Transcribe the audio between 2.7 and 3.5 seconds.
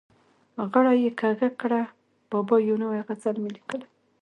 نوی غزل مې